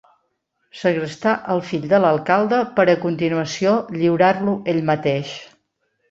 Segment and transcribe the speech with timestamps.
[0.83, 5.35] Segrestar el fill de l'alcalde per a continuació lliurar-lo ell mateix.